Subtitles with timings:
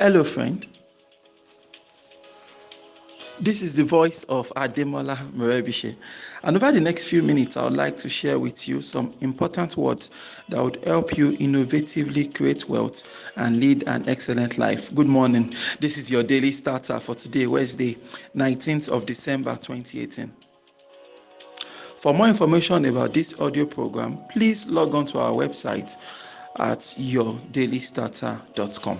[0.00, 0.66] Hello, friend.
[3.38, 5.94] This is the voice of Ademola Morebise.
[6.42, 9.76] And over the next few minutes, I would like to share with you some important
[9.76, 14.92] words that would help you innovatively create wealth and lead an excellent life.
[14.96, 15.50] Good morning.
[15.78, 17.94] This is your daily starter for today, Wednesday,
[18.34, 20.28] 19th of December 2018.
[21.98, 25.94] For more information about this audio program, please log on to our website
[26.58, 28.98] at yourdailystarter.com.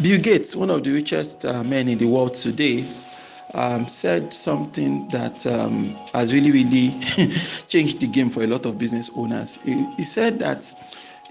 [0.00, 2.84] Bill Gates, one of the richest uh, men in the world today,
[3.54, 6.90] um, said something that um, has really, really
[7.66, 9.60] changed the game for a lot of business owners.
[9.62, 10.72] He, he said that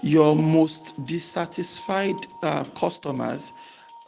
[0.02, 3.54] your most dissatisfied uh, customers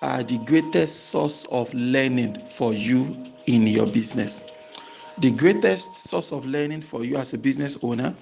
[0.03, 3.17] are the greatest source of learning for you
[3.47, 4.53] in your business.
[5.21, 8.15] The greatest source of learning for you as a business owner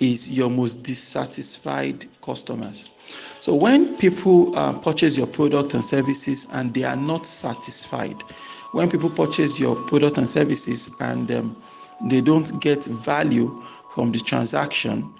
[0.00, 2.95] is your most dissatisfied customers.
[3.40, 8.20] So, when people uh, purchase your product and services and they are not satisfied,
[8.72, 11.56] when people purchase your product and services and um,
[12.10, 13.48] they don't get value
[13.90, 15.12] from the transaction,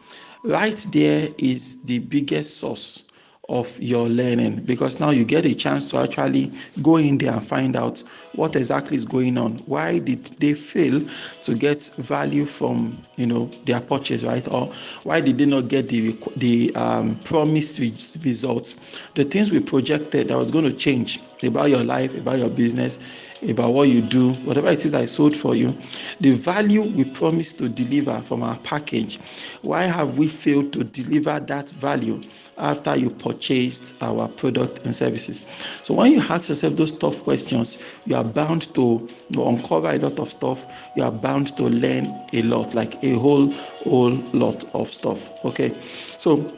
[0.44, 3.05] right there is the biggest source
[3.48, 4.62] of your learning.
[4.64, 6.50] Because now you get a chance to actually
[6.82, 8.02] go in there and find out
[8.34, 9.52] what exactly is going on.
[9.66, 11.00] Why did they fail
[11.42, 14.46] to get value from you know their purchase right?
[14.52, 14.66] Or
[15.04, 19.08] why did they not get the the um, promised results?
[19.14, 23.26] The things we projected that was going to change about your life about your business
[23.42, 25.72] about what you do, whatever it is I sold for you,
[26.20, 29.18] the value we promised to deliver from our package.
[29.62, 32.20] Why have we failed to deliver that value
[32.58, 35.46] after you purchased our product and services?
[35.82, 40.18] So when you ask yourself those tough questions, you are bound to uncover a lot
[40.18, 40.90] of stuff.
[40.96, 43.50] You are bound to learn a lot, like a whole
[43.84, 45.32] whole lot of stuff.
[45.44, 46.50] Okay, so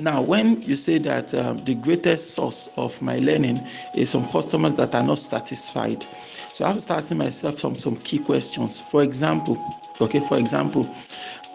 [0.00, 3.60] now, when you say that um, the greatest source of my learning
[3.94, 7.74] is some customers that are not satisfied, so I have to start asking myself some,
[7.74, 8.80] some key questions.
[8.80, 9.62] For example,
[10.00, 10.88] okay, for example,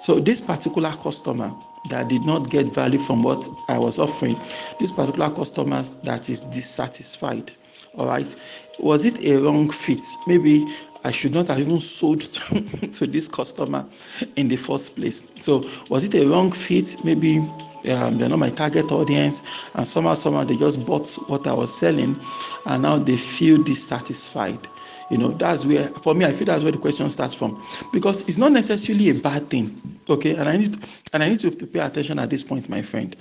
[0.01, 1.51] so this particular customer
[1.89, 4.35] that did not get value from what I was offering,
[4.79, 7.51] this particular customer that is dissatisfied,
[7.95, 8.35] all right,
[8.79, 10.05] was it a wrong fit?
[10.27, 10.63] Maybe
[11.03, 13.87] I should not have even sold to, to this customer
[14.35, 15.31] in the first place.
[15.39, 16.97] So, was it a wrong fit?
[17.03, 17.43] Maybe
[17.91, 21.73] um, they're not my target audience, and somehow, somehow they just bought what I was
[21.73, 22.19] selling,
[22.65, 24.67] and now they feel dissatisfied.
[25.09, 27.61] You know, that's where for me, I feel that's where the question starts from,
[27.93, 29.73] because it's not necessarily a bad thing.
[30.09, 30.75] Okay, and I need
[31.13, 33.15] and I need to pay attention at this point, my friend.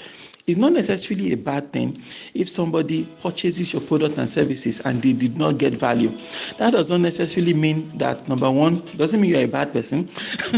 [0.46, 1.96] It's not necessarily a bad thing
[2.32, 6.10] if somebody purchases your product and services and they did not get value.
[6.58, 10.08] That does not necessarily mean that number one, doesn't mean you're a bad person.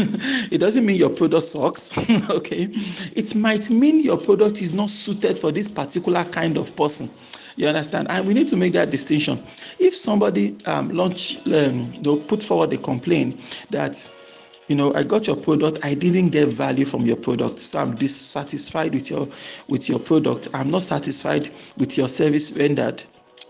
[0.51, 1.97] it doesn't mean your product sucks.
[2.29, 2.67] okay.
[3.15, 7.09] It might mean your product is not suited for this particular kind of person.
[7.59, 8.07] You understand?
[8.09, 9.37] And we need to make that distinction.
[9.79, 13.97] If somebody um, launch, um, you know, put forward a complaint that
[14.69, 17.95] you know i got your product i didn't get value from your product so i'm
[17.95, 19.27] dissatisfied with your
[19.67, 23.03] with your product i'm not satisfied with your service rendered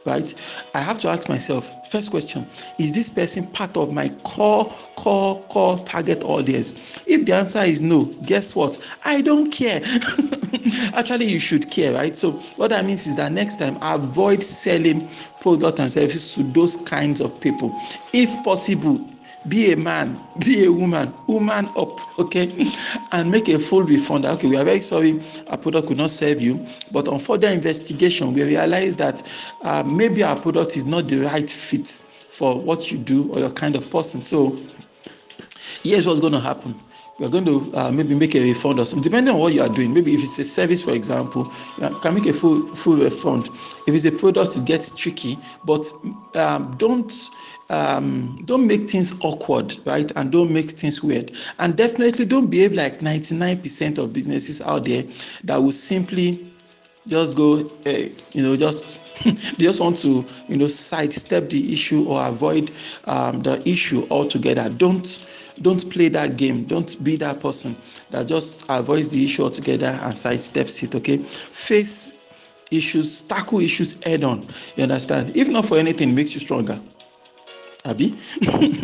[0.09, 0.33] right?
[0.73, 2.45] I have to ask myself first question
[2.77, 4.65] is this person part of my core
[4.95, 7.03] core core target audience?
[7.07, 8.77] If the answer is no guess what?
[9.05, 9.81] I don't care.
[10.93, 12.15] Actually you should care right?
[12.17, 15.07] So what that means is that next time avoid selling
[15.41, 17.71] product and services to those kinds of people.
[18.13, 19.05] If possible
[19.47, 22.51] be a man be a woman woman up okay?
[23.11, 24.25] And make a full refund.
[24.25, 28.33] Okay we are very sorry our product could not serve you but on further investigation
[28.33, 29.23] we realize that
[29.63, 33.49] uh, maybe our product is not the right fit for what you do or your
[33.49, 34.21] kind of person.
[34.21, 34.57] So
[35.83, 36.79] here's what's going to happen
[37.19, 39.61] we are going to uh, maybe make a refund or something, depending on what you
[39.61, 39.93] are doing.
[39.93, 43.47] Maybe if it's a service, for example, you can make a full full refund.
[43.87, 45.85] If it's a product, it gets tricky, but
[46.35, 47.11] um, don't
[47.69, 50.11] um, don't make things awkward, right?
[50.15, 51.31] And don't make things weird.
[51.59, 55.03] And definitely don't behave like 99% of businesses out there
[55.43, 56.49] that will simply
[57.07, 57.89] just go uh,
[58.33, 62.69] you know just they just want to you know sidestep the issue or avoid
[63.05, 64.69] um, the issue altogether.
[64.69, 65.27] Don't
[65.61, 66.63] don't play that game.
[66.65, 67.75] Don't be that person
[68.11, 71.17] that just avoids the issue altogether and sidesteps it okay?
[71.17, 72.27] Face
[72.71, 74.47] issues tackle issues head on.
[74.75, 75.35] You understand?
[75.35, 76.79] If not for anything makes you stronger
[77.85, 78.13] Abby,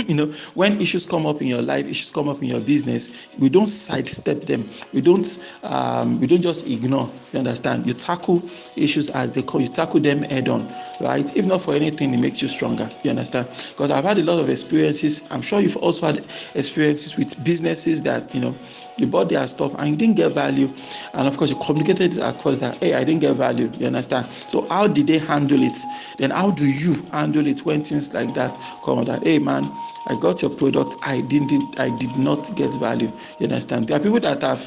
[0.08, 3.28] you know, when issues come up in your life, issues come up in your business,
[3.38, 4.70] we don't sidestep them.
[4.94, 5.28] We don't
[5.64, 7.10] um, we don't just ignore.
[7.34, 7.86] You understand?
[7.86, 8.42] You tackle
[8.78, 9.60] issues as they come.
[9.60, 11.36] You tackle them head on, right?
[11.36, 12.90] If not for anything, it makes you stronger.
[13.04, 13.48] You understand?
[13.50, 15.30] Because I've had a lot of experiences.
[15.30, 16.20] I'm sure you've also had
[16.56, 18.56] experiences with businesses that you know
[18.98, 20.72] you bought their stuff and you didn't get value
[21.14, 24.68] and of course you communicated across that hey i didn't get value you understand so
[24.70, 25.78] how did they handle it
[26.18, 28.52] then how do you handle it when things like that
[28.86, 29.64] come that hey man
[30.08, 33.12] i got your product i didn't i did not get value.
[33.40, 33.88] You understand?
[33.88, 34.64] There are people that have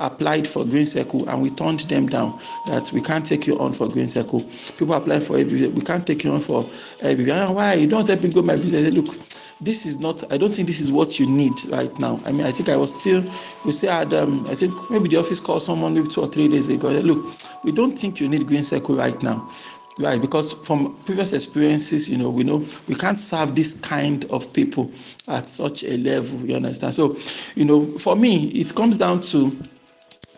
[0.00, 3.72] applied for green circle and we turned them down that we can't take you on
[3.72, 4.40] for green circle.
[4.78, 6.66] People apply for every we can't take you on for
[7.02, 7.74] every why?
[7.74, 8.90] You don't help me go my business.
[8.92, 9.14] Look
[9.60, 12.18] this is not i don't think this is what you need right now.
[12.26, 13.20] I mean i think i was still
[13.64, 16.48] we say had um, i think maybe the office called someone maybe two or three
[16.48, 16.88] days ago.
[16.88, 19.48] Look we don't think you need green circle right now
[19.98, 24.52] right because from previous experiences you know we know we can't serve this kind of
[24.52, 24.90] people
[25.28, 26.94] at such a level you understand?
[26.94, 27.16] So
[27.54, 29.56] you know for me it comes down to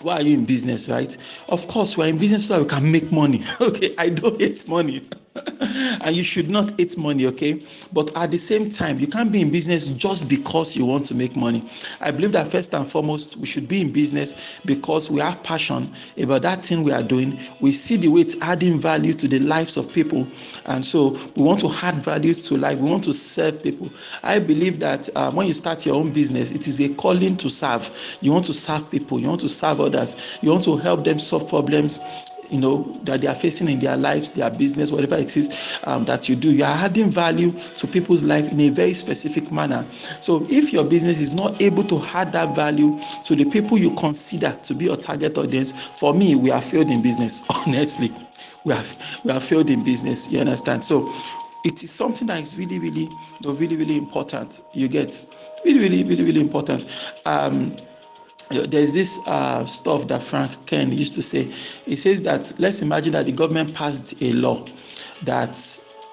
[0.02, 1.16] why are you in business right?
[1.48, 3.40] Of course we're in business so that we can make money.
[3.60, 5.02] Okay i don't hate money
[6.02, 7.60] and you should not hate money, okay?
[7.92, 11.14] But at the same time, you can't be in business just because you want to
[11.14, 11.64] make money.
[12.00, 15.92] I believe that first and foremost, we should be in business because we have passion
[16.20, 17.38] about that thing we are doing.
[17.60, 20.28] We see the way it's adding value to the lives of people,
[20.66, 22.78] and so we want to add values to life.
[22.78, 23.90] We want to serve people.
[24.22, 27.50] I believe that uh, when you start your own business, it is a calling to
[27.50, 28.18] serve.
[28.20, 29.18] You want to serve people.
[29.18, 30.38] You want to serve others.
[30.42, 33.96] You want to help them solve problems you know that they are facing in their
[33.96, 37.86] lives their business whatever it is um, that you do you are adding value to
[37.86, 39.84] people's life in a very specific manner.
[40.20, 43.94] So if your business is not able to add that value to the people you
[43.94, 48.10] consider to be your target audience for me we are failed in business honestly.
[48.64, 50.84] We have we have failed in business you understand?
[50.84, 51.08] So
[51.64, 53.08] it is something that is really really
[53.44, 54.60] really really important.
[54.72, 55.26] You get?
[55.64, 56.86] Really really really really important.
[57.24, 57.76] Um
[58.50, 61.44] there's this uh, stuff that Frank Kern used to say.
[61.84, 64.64] He says that let's imagine that the government passed a law
[65.24, 65.56] that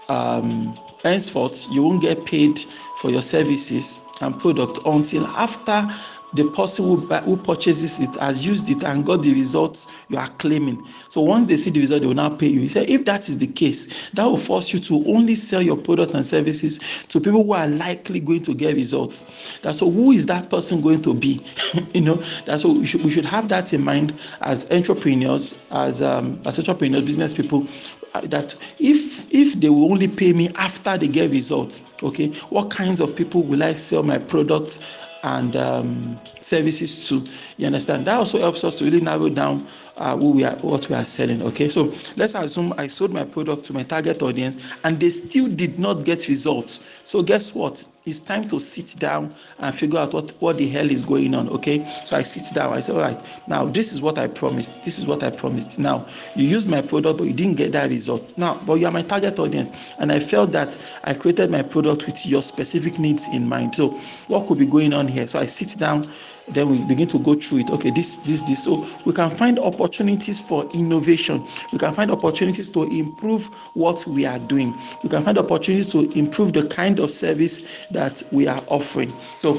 [0.09, 2.57] um, henceforth you won't get paid
[2.99, 5.87] for your services and product until after
[6.33, 10.27] the person who, who purchases it has used it and got the results you are
[10.27, 10.83] claiming.
[11.09, 12.61] So once they see the result, they will now pay you.
[12.61, 15.77] He said, if that is the case, that will force you to only sell your
[15.77, 19.59] product and services to people who are likely going to get results.
[19.59, 21.41] That's so who is that person going to be?
[21.93, 26.01] you know, that's so we should, we should have that in mind as entrepreneurs, as
[26.01, 27.65] um, as entrepreneurs, business people,
[28.13, 32.69] uh, that if if they will only pay me after they get results, okay, what
[32.69, 34.85] kinds of people will I sell my product
[35.23, 37.25] and um, services too.
[37.57, 38.05] You understand?
[38.05, 39.65] That also helps us to really narrow down
[39.97, 41.41] uh, who we are, what we are selling.
[41.41, 41.83] Okay, so
[42.17, 46.05] let's assume I sold my product to my target audience and they still did not
[46.05, 47.01] get results.
[47.03, 47.83] So guess what?
[48.03, 51.49] It's time to sit down and figure out what, what the hell is going on.
[51.49, 52.73] Okay, so I sit down.
[52.73, 54.83] I say, all right, now this is what I promised.
[54.83, 55.77] This is what I promised.
[55.77, 58.35] Now you used my product, but you didn't get that result.
[58.37, 62.07] Now, but you are my target audience, and I felt that I created my product
[62.07, 63.75] with your specific needs in mind.
[63.75, 63.89] So
[64.27, 65.27] what could be going on here?
[65.27, 66.09] So I sit down
[66.47, 67.71] then we begin to go through it.
[67.71, 68.63] Okay this this this.
[68.65, 71.45] So we can find opportunities for innovation.
[71.71, 74.73] We can find opportunities to improve what we are doing.
[75.03, 79.11] We can find opportunities to improve the kind of service that we are offering.
[79.11, 79.57] So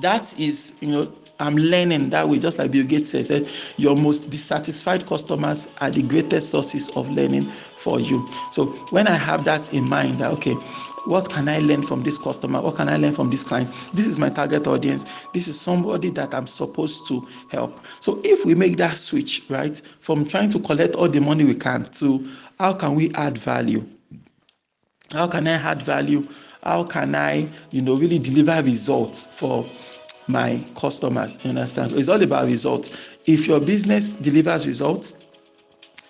[0.00, 4.30] that is you know I'm learning that way, just like Bill Gates said, your most
[4.30, 8.28] dissatisfied customers are the greatest sources of learning for you.
[8.52, 10.54] So when I have that in mind, that okay,
[11.06, 12.60] what can I learn from this customer?
[12.60, 13.70] What can I learn from this client?
[13.94, 15.26] This is my target audience.
[15.28, 17.84] This is somebody that I'm supposed to help.
[18.00, 21.54] So if we make that switch, right, from trying to collect all the money we
[21.54, 22.28] can to
[22.58, 23.82] how can we add value?
[25.12, 26.28] How can I add value?
[26.62, 29.64] How can I, you know, really deliver results for
[30.30, 31.38] my customers.
[31.44, 31.92] You understand?
[31.92, 33.18] It's all about results.
[33.26, 35.26] If your business delivers results,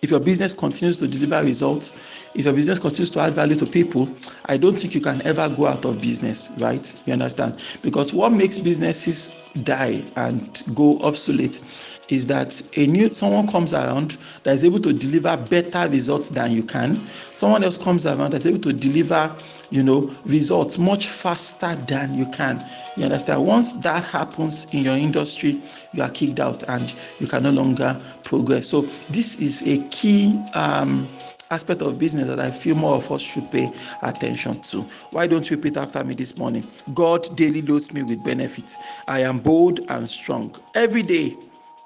[0.02, 3.66] if your business continues to deliver results, if your business continues to add value to
[3.66, 4.08] people,
[4.46, 7.02] I don't think you can ever go out of business, right?
[7.06, 7.62] You understand?
[7.82, 11.62] Because what makes businesses die and go obsolete
[12.10, 16.52] is that a new someone comes around that is able to deliver better results than
[16.52, 17.06] you can.
[17.08, 19.34] Someone else comes around that's able to deliver,
[19.70, 22.64] you know, results much faster than you can.
[22.96, 23.46] You understand?
[23.46, 25.60] Once that happens in your industry,
[25.92, 28.68] you are kicked out and you can no longer progress.
[28.68, 31.08] So this is a key um,
[31.50, 33.70] aspect of business that I feel more of us should pay
[34.02, 34.82] attention to.
[35.10, 36.66] Why don't you repeat after me this morning?
[36.94, 38.76] God daily loads me with benefits.
[39.08, 40.54] I am bold and strong.
[40.74, 41.30] Every day,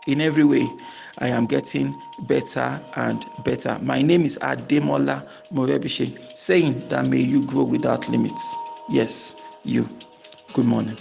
[0.06, 0.66] in every way,
[1.18, 3.78] I am getting better and better.
[3.82, 8.54] My name is Ademola Morebise, saying that may you grow without limits.
[8.88, 9.88] Yes, you.
[10.52, 10.96] Good morning.